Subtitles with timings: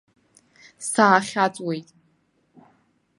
[0.89, 1.87] Саахьаҵуеит.